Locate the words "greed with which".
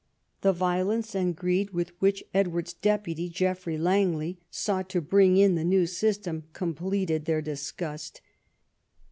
1.35-2.23